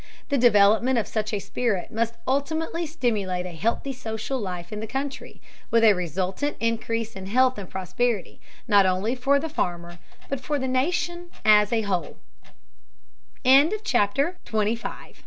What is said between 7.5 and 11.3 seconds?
and prosperity, not only for the farmer but for the nation